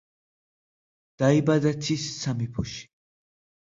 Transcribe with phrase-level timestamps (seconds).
[1.23, 2.85] დაიბადა ცის სამეფოში.